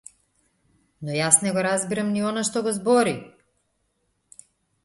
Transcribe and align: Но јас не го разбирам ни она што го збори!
Но 1.09 1.17
јас 1.17 1.37
не 1.43 1.51
го 1.57 1.63
разбирам 1.67 2.09
ни 2.15 2.25
она 2.31 2.45
што 2.49 2.65
го 2.69 2.73
збори! 2.79 3.15